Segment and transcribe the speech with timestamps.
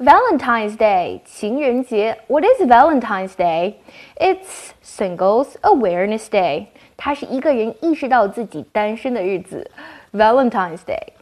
[0.00, 3.76] Valentine's Day 情人节 What is Valentine's Day?
[4.16, 6.66] It's Singles Awareness Day.
[6.96, 9.70] 它是一个人意识到自己单身的日子。
[10.12, 11.13] Valentine's Day.